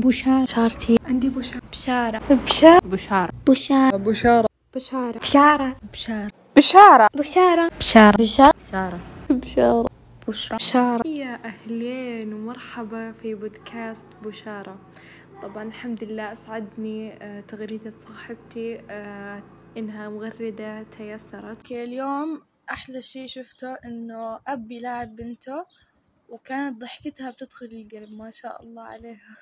بشارة 0.00 0.44
بشارتي 0.44 0.98
عندي 1.04 1.28
بشارة 1.28 1.60
بشارة 1.72 2.20
بشارة 2.28 2.80
بشارة 2.86 3.30
بشارة 3.46 4.48
بشارة 4.74 5.12
بشارة 5.14 5.14
بشارة 5.14 5.76
بشارة 5.86 6.30
بشارة 6.56 7.08
بشارة 7.16 7.70
بشارة 7.70 7.70
بشارة 7.78 8.52
بشارة 8.58 9.00
بشارة 9.30 9.88
بشرى 10.28 10.56
بشارة 10.56 11.08
يا 11.08 11.40
أهلين 11.44 12.32
ومرحبا 12.32 13.12
في 13.12 13.34
بودكاست 13.34 14.02
بشارة 14.22 14.78
طبعا 15.42 15.62
الحمد 15.62 16.04
لله 16.04 16.32
أسعدني 16.32 17.12
آه، 17.22 17.40
تغريدة 17.40 17.92
صاحبتي 18.08 18.80
آه، 18.90 19.42
إنها 19.76 20.08
مغردة 20.08 20.82
تيسرت 20.82 21.44
أوكي 21.44 21.84
اليوم 21.84 22.42
أحلى 22.70 23.02
شي 23.02 23.28
شفته 23.28 23.72
انه 23.74 24.40
اب 24.46 24.70
يلاعب 24.70 25.16
بنته 25.16 25.64
وكانت 26.28 26.80
ضحكتها 26.80 27.30
بتدخل 27.30 27.66
القلب 27.66 28.12
ما 28.12 28.30
شاء 28.30 28.62
الله 28.62 28.82
عليها 28.82 29.36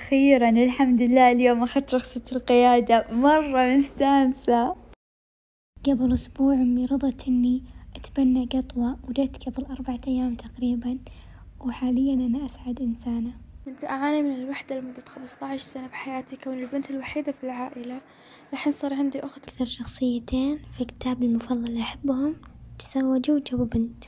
أخيرا 0.00 0.48
الحمد 0.48 1.02
لله 1.02 1.32
اليوم 1.32 1.62
أخذت 1.62 1.94
رخصة 1.94 2.22
القيادة. 2.32 3.06
مرة 3.12 3.76
مستانسة. 3.76 4.76
قبل 5.86 6.14
أسبوع 6.14 6.54
أمي 6.54 6.86
رضت 6.86 7.28
إني 7.28 7.62
أتبنى 7.96 8.44
قطوة 8.44 8.98
وجت 9.08 9.48
قبل 9.48 9.64
أربعة 9.64 10.00
أيام 10.08 10.34
تقريبا 10.34 10.98
وحاليا 11.60 12.14
أنا 12.14 12.46
أسعد 12.46 12.80
إنسانة. 12.80 13.32
كنت 13.64 13.84
أعاني 13.84 14.22
من 14.22 14.34
الوحدة 14.34 14.80
لمدة 14.80 15.04
15 15.06 15.58
سنة 15.58 15.86
بحياتي. 15.86 16.36
كون 16.36 16.58
البنت 16.58 16.90
الوحيدة 16.90 17.32
في 17.32 17.44
العائلة 17.44 18.00
الحين 18.52 18.72
صار 18.72 18.94
عندي 18.94 19.20
أخت. 19.24 19.48
أكثر 19.48 19.64
شخصيتين 19.64 20.58
في 20.72 20.84
كتابي 20.84 21.26
المفضل 21.26 21.78
أحبهم 21.78 22.36
تزوجوا 22.78 23.36
وجابوا 23.36 23.66
بنت 23.66 24.04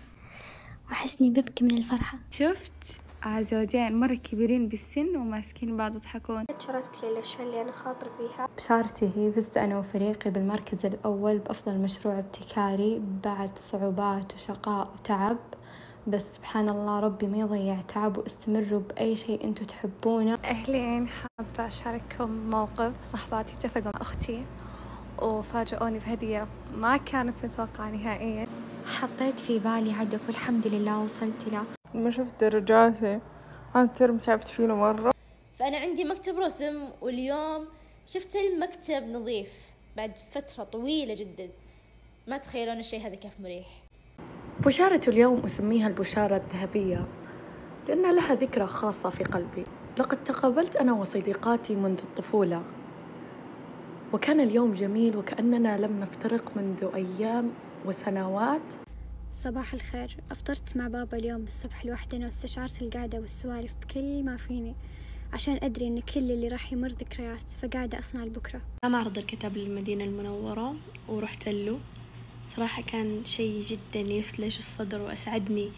وأحسني 0.89 1.31
ببكي 1.31 1.65
من 1.65 1.79
الفرحة. 1.79 2.19
شفت؟ 2.31 3.02
زوجين 3.41 4.01
مرة 4.01 4.15
كبيرين 4.15 4.69
بالسن 4.69 5.17
وماسكين 5.17 5.77
بعض 5.77 5.97
يضحكون 5.97 6.45
شاركت 6.67 7.03
لي 7.03 7.09
الأشياء 7.09 7.43
اللي 7.43 7.63
أنا 7.63 7.73
خاطرة 7.73 8.11
فيها. 8.19 8.49
بشارتي 8.57 9.11
هي 9.17 9.33
فزت 9.33 9.57
أنا 9.57 9.79
وفريقي 9.79 10.31
بالمركز 10.31 10.87
الأول 10.87 11.39
بأفضل 11.39 11.79
مشروع 11.79 12.19
ابتكاري 12.19 13.03
بعد 13.25 13.51
صعوبات 13.73 14.35
وشقاء 14.35 14.93
وتعب. 14.95 15.39
بس 16.07 16.23
سبحان 16.37 16.69
الله 16.69 17.01
ربي 17.01 17.27
ما 17.27 17.37
يضيع 17.37 17.81
تعب 17.81 18.19
واستمروا 18.19 18.81
بأي 18.81 19.17
شيء 19.17 19.45
أنتوا 19.45 19.67
تحبونه. 19.67 20.39
أهلين 20.45 21.09
حابة 21.09 21.67
أشارككم 21.67 22.51
موقف. 22.51 23.05
صحباتي 23.05 23.55
اتفقوا 23.55 23.93
مع 23.95 24.01
أختي 24.01 24.45
وفاجئوني 25.23 25.99
بهدية 25.99 26.47
ما 26.77 26.97
كانت 26.97 27.45
متوقعة 27.45 27.91
نهائيا. 27.91 28.47
حطيت 28.87 29.41
في 29.41 29.59
بالي 29.59 29.93
هدف 29.93 30.21
والحمد 30.27 30.67
لله 30.67 30.99
وصلت 30.99 31.49
له. 31.53 31.65
لما 31.95 32.11
شفت 32.11 32.45
درجاتي 32.45 33.21
هذا 33.75 33.85
الترم 33.85 34.19
تعبت 34.19 34.49
فيه 34.49 34.67
مرة. 34.67 35.13
فأنا 35.59 35.79
عندي 35.79 36.05
مكتب 36.05 36.39
رسم 36.39 36.89
واليوم 37.01 37.69
شفت 38.07 38.37
المكتب 38.37 39.09
نظيف 39.09 39.49
بعد 39.97 40.13
فترة 40.31 40.65
طويلة 40.65 41.15
جدا. 41.15 41.49
ما 42.29 42.39
تخيلون 42.39 42.79
الشيء 42.79 43.07
هذا 43.07 43.15
كيف 43.15 43.41
مريح. 43.41 43.67
بشارة 44.61 45.01
اليوم 45.09 45.45
أسميها 45.45 45.89
البشارة 45.89 46.37
الذهبية 46.37 47.07
لأن 47.89 48.15
لها 48.15 48.35
ذكرى 48.35 48.67
خاصة 48.67 49.11
في 49.11 49.25
قلبي. 49.25 49.67
لقد 49.99 50.25
تقابلت 50.25 50.77
أنا 50.77 50.93
وصديقاتي 50.93 51.75
منذ 51.75 51.99
الطفولة. 51.99 52.63
وكان 54.13 54.41
اليوم 54.41 54.75
جميل 54.75 55.17
وكأننا 55.17 55.79
لم 55.79 56.01
نفترق 56.01 56.57
منذ 56.57 56.91
أيام 56.95 57.51
وسنوات. 57.85 58.61
صباح 59.35 59.75
الخير. 59.75 60.17
أفطرت 60.31 60.77
مع 60.77 60.89
بابا 60.89 61.19
اليوم 61.19 61.43
الصبح 61.43 61.87
لوحدنا 61.87 62.27
واستشعرت 62.27 62.83
القعدة 62.83 63.19
والسوالف 63.19 63.73
بكل 63.83 64.23
ما 64.25 64.37
فيني 64.37 64.75
عشان 65.33 65.59
أدري 65.63 65.87
إن 65.87 66.01
كل 66.01 66.31
اللي 66.31 66.49
راح 66.49 66.73
يمر 66.73 66.89
ذكريات 66.89 67.51
فقاعدة 67.63 67.99
أصنع 67.99 68.25
لبكرة. 68.25 68.61
معرض 68.85 69.19
الكتاب 69.19 69.57
للمدينة 69.57 70.05
المنورة 70.05 70.77
ورحت 71.09 71.49
له. 71.49 71.79
صراحة 72.49 72.83
كان 72.83 73.25
شيء 73.25 73.61
جدا 73.61 74.01
يثلج 74.01 74.59
الصدر 74.59 75.03
وأسعدني 75.03 75.71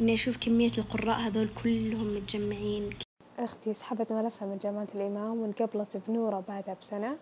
إني 0.00 0.14
أشوف 0.14 0.36
كمية 0.36 0.72
القراء 0.78 1.20
هذول 1.20 1.48
كلهم 1.62 2.16
متجمعين. 2.16 2.90
أختي 3.38 3.74
سحبت 3.74 4.12
ملفها 4.12 4.48
من 4.48 4.58
جامعة 4.58 4.88
الإمام 4.94 5.40
وانقبلت 5.40 6.02
بنورة 6.08 6.44
بعدها 6.48 6.76
بسنة. 6.82 7.16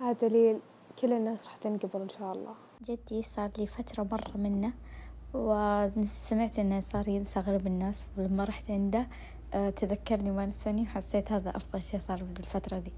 هذا 0.00 0.28
دليل 0.28 0.58
كل 1.00 1.12
الناس 1.12 1.38
راح 1.44 1.56
تنقبل 1.56 2.00
إن 2.02 2.08
شاء 2.08 2.32
الله. 2.32 2.54
جدي 2.88 3.22
صار 3.22 3.50
لي 3.58 3.66
فترة 3.66 4.08
مرة 4.12 4.36
منه 4.36 4.72
وسمعت 5.34 6.58
إنه 6.58 6.80
صار 6.80 7.08
ينسى 7.08 7.40
أغلب 7.40 7.66
الناس 7.66 8.06
ولما 8.16 8.44
رحت 8.44 8.70
عنده 8.70 9.06
آه، 9.54 9.70
تذكرني 9.70 10.30
ما 10.30 10.46
نساني 10.46 10.82
وحسيت 10.82 11.32
هذا 11.32 11.56
أفضل 11.56 11.82
شيء 11.82 12.00
صار 12.00 12.18
في 12.18 12.40
الفترة 12.40 12.78
دي. 12.78 12.92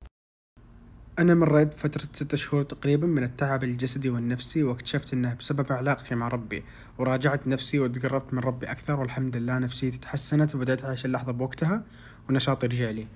أنا 1.19 1.35
مريت 1.35 1.75
فترة 1.75 2.09
ستة 2.13 2.37
شهور 2.37 2.63
تقريبا 2.63 3.07
من 3.07 3.23
التعب 3.25 3.65
الجسدي 3.65 4.11
والنفسي 4.11 4.63
واكتشفت 4.63 5.13
أنه 5.13 5.35
بسبب 5.35 5.73
علاقتي 5.73 6.15
مع 6.15 6.29
ربي 6.29 6.65
وراجعت 6.99 7.47
نفسي 7.47 7.81
وتقربت 7.81 8.35
من 8.35 8.41
ربي 8.41 8.67
أكثر 8.71 9.01
والحمد 9.01 9.37
لله 9.37 9.59
نفسيتي 9.59 9.99
تحسنت 9.99 10.55
وبدأت 10.55 10.85
أعيش 10.85 11.05
اللحظة 11.05 11.33
بوقتها 11.33 11.83
ونشاطي 12.31 12.67
رجع 12.67 12.91
لي. 12.91 13.07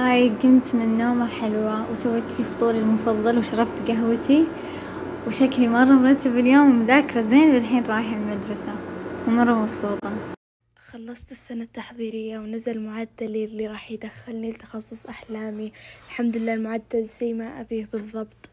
هاي 0.00 0.28
قمت 0.28 0.74
من 0.74 0.98
نومة 0.98 1.26
حلوة 1.26 1.90
وسويت 1.90 2.24
لي 2.38 2.44
فطوري 2.44 2.78
المفضل 2.78 3.38
وشربت 3.38 3.88
قهوتي 3.88 4.46
وشكلي 5.26 5.68
مرة 5.68 5.84
مرتب 5.84 6.36
اليوم 6.38 6.70
ومذاكرة 6.80 7.28
زين 7.28 7.54
والحين 7.54 7.84
رايحة 7.86 8.16
المدرسة 8.16 8.76
ومرة 9.28 9.54
مبسوطة. 9.54 10.12
خلصت 10.78 11.30
السنة 11.30 11.62
التحضيرية 11.62 12.38
ونزل 12.38 12.80
معدلي 12.80 13.44
اللي 13.44 13.66
راح 13.66 13.90
يدخلني 13.90 14.50
لتخصص 14.50 15.06
أحلامي. 15.06 15.72
الحمد 16.08 16.36
لله 16.36 16.54
المعدل 16.54 17.04
زي 17.20 17.32
ما 17.32 17.60
أبيه 17.60 17.88
بالضبط. 17.92 18.48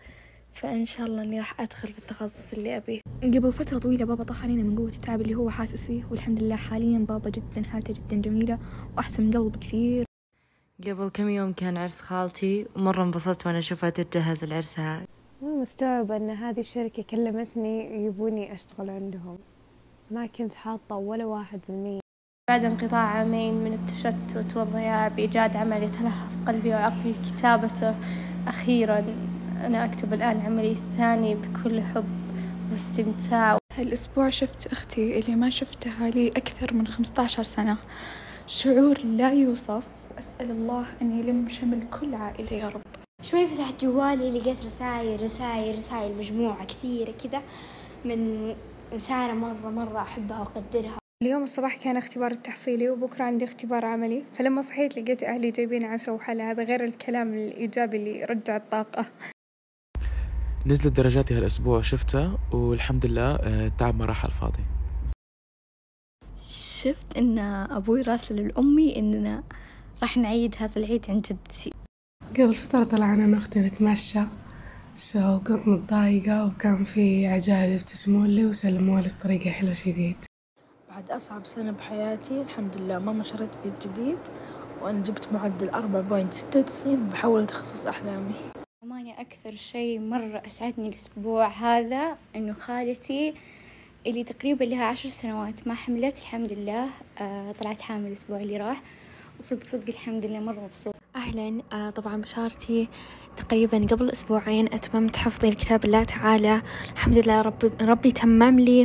فإن 0.54 0.86
شاء 0.86 1.08
الله 1.08 1.22
إني 1.22 1.40
راح 1.40 1.62
أدخل 1.62 1.94
في 1.94 2.00
التخصص 2.00 2.54
اللي 2.54 2.78
أبيه. 2.78 3.02
قبل 3.24 3.52
فترة 3.52 3.78
طويلة 3.78 4.06
بابا 4.06 4.24
طاح 4.24 4.44
علينا 4.44 4.64
من 4.64 4.76
قوة 4.78 4.88
التعب 4.90 5.22
اللي 5.22 5.36
هو 5.36 5.50
حاسس 5.50 5.88
فيه 5.88 6.04
والحمد 6.12 6.44
لله 6.44 6.56
حاليا 6.56 7.00
بابا 7.00 7.30
جدا 7.30 7.64
حالته 7.70 7.94
جدا 7.94 8.22
جميلة 8.22 8.60
وأحسن 8.98 9.24
من 9.24 9.32
قبل 9.32 9.50
بكثير. 9.50 10.06
قبل 10.88 11.10
كم 11.10 11.30
يوم 11.30 11.54
كان 11.54 11.78
عرس 11.78 12.02
خالتي 12.02 12.66
ومرة 12.76 13.04
انبسطت 13.04 13.48
وأنا 13.48 13.58
أشوفها 13.58 13.90
تتجهز 13.90 14.46
لعرسها 14.46 15.08
مستوعبة 15.42 16.16
أن 16.18 16.30
هذه 16.30 16.60
الشركة 16.60 17.04
كلمتني 17.04 18.06
يبوني 18.06 18.54
أشتغل 18.54 18.90
عندهم. 18.90 19.38
ما 20.12 20.26
كنت 20.26 20.54
حاطة 20.54 20.96
ولا 20.96 21.26
واحد 21.26 21.60
بالمية. 21.70 22.00
بعد 22.50 22.66
انقطاع 22.66 23.00
عامين 23.00 23.54
من 23.54 23.74
التشتت 23.74 24.58
والضياع 24.58 25.08
بإيجاد 25.08 25.56
عمل 25.56 25.84
يتلهف 25.84 26.32
قلبي 26.48 26.70
وعقلي 26.70 27.14
كتابته 27.14 27.96
أخيرا. 28.48 29.00
أنا 29.66 29.86
أكتب 29.86 30.14
الآن 30.14 30.42
عملي 30.42 30.72
الثاني 30.72 31.36
بكل 31.36 31.82
حب 31.82 32.06
واستمتاع. 32.72 33.58
هالأسبوع 33.74 34.30
شفت 34.30 34.68
أختي 34.68 35.20
اللي 35.20 35.36
ما 35.36 35.50
شفتها 35.50 36.10
لي 36.10 36.28
أكثر 36.28 36.74
من 36.74 36.88
15 36.88 37.44
سنة. 37.44 37.78
شعور 38.48 39.00
لا 39.00 39.34
يوصف. 39.34 39.88
أسأل 40.20 40.52
الله 40.52 40.86
أن 41.02 41.20
يلم 41.20 41.50
شمل 41.50 41.84
كل 42.00 42.16
عائلة 42.16 42.54
يا 42.54 42.70
رب. 42.70 42.97
شوي 43.22 43.48
فتحت 43.48 43.86
جوالي 43.86 44.40
لقيت 44.40 44.66
رسائل 44.66 45.24
رسائل 45.24 45.78
رسائل 45.78 46.18
مجموعة 46.18 46.66
كثيرة 46.66 47.12
كذا 47.12 47.42
من 48.06 48.56
إنسانة 48.94 49.34
مرة 49.34 49.70
مرة 49.70 50.02
أحبها 50.02 50.40
وأقدرها. 50.40 50.98
اليوم 51.24 51.44
الصباح 51.44 51.78
كان 51.78 51.98
اختبار 51.98 52.32
التحصيلي 52.32 52.90
وبكرة 52.90 53.24
عندي 53.24 53.46
اختبار 53.46 53.86
عملي 53.86 54.24
فلما 54.34 54.62
صحيت 54.62 55.00
لقيت 55.00 55.24
أهلي 55.24 55.52
جايبين 55.52 55.86
عشاء 55.86 56.16
وحلا. 56.16 56.52
هذا 56.52 56.64
غير 56.64 56.84
الكلام 56.84 57.34
الإيجابي 57.34 57.98
اللي 57.98 58.26
رجع 58.26 58.56
الطاقة. 58.56 59.06
نزلت 60.66 60.98
درجاتي 60.98 61.34
هالأسبوع 61.34 61.82
شفتها 61.82 62.38
والحمد 62.54 63.06
لله 63.06 63.36
آه، 63.36 63.68
التعب 63.68 64.00
ما 64.00 64.06
راح 64.06 64.26
على 64.26 64.34
الفاضي. 64.34 64.64
شفت 66.82 67.18
إن 67.18 67.40
أبوي 67.40 68.02
راسل 68.02 68.48
لأمي 68.48 68.96
إننا 68.96 69.44
راح 70.02 70.18
نعيد 70.18 70.56
هذا 70.60 70.78
العيد 70.78 71.06
عند 71.10 71.22
جدتي 71.22 71.87
قبل 72.36 72.56
فترة 72.56 72.84
طلعنا 72.84 73.26
أنا 73.26 73.38
أختي 73.38 73.60
نتمشى 73.60 74.20
so 74.96 75.40
كنت 75.40 75.68
متضايقة 75.68 76.46
وكان 76.46 76.84
في 76.84 77.28
لي 78.08 78.46
وسلموا 78.46 79.02
لي 79.02 79.10
بطريقة 79.20 79.50
حلوة 79.52 79.74
شديد. 79.74 80.16
بعد 80.90 81.12
أصعب 81.12 81.46
سنة 81.46 81.72
بحياتي 81.72 82.42
الحمد 82.42 82.78
لله 82.78 83.00
ماما 83.00 83.24
شريت 83.24 83.50
بيت 83.64 83.88
جديد 83.88 84.18
وأنا 84.82 85.04
جبت 85.04 85.34
معدل 85.34 85.70
أربعة 85.70 86.02
point 86.02 86.34
ستة 86.34 86.60
وتسعين 86.60 87.10
بحول 87.10 87.48
تخصص 87.48 87.86
أحلامي. 87.86 88.36
أماني 88.84 89.22
أكثر 89.22 89.56
شيء 89.56 90.00
مرة 90.00 90.42
أسعدني 90.46 90.88
الأسبوع 90.88 91.48
هذا 91.48 92.18
إنه 92.36 92.54
خالتي 92.54 93.34
اللي 94.08 94.24
تقريبا 94.24 94.64
لها 94.64 94.86
عشر 94.86 95.10
سنوات 95.10 95.68
ما 95.68 95.74
حملت 95.74 96.18
الحمد 96.18 96.54
لله 96.54 96.90
آه 97.22 97.52
طلعت 97.52 97.82
حامل 97.82 98.08
الأسبوع 98.08 98.38
اللي 98.38 98.58
راح 98.58 98.82
وصدق 99.40 99.64
صدق 99.64 99.88
الحمد 99.90 100.26
لله 100.26 100.40
مرة 100.40 100.60
مبسوط 100.60 100.97
أهلا. 101.28 101.62
آه 101.74 101.90
طبعا 101.90 102.22
بشارتي 102.22 102.88
تقريبا 103.38 103.78
قبل 103.92 104.10
أسبوعين 104.10 104.66
أتممت 104.66 105.18
حفظي 105.18 105.50
لكتاب 105.50 105.86
الله 105.86 106.04
تعالى. 106.04 106.62
الحمد 106.94 107.18
لله 107.18 107.42
ربي, 107.42 107.72
ربي 107.82 108.12
تمم 108.12 108.60
لي. 108.60 108.76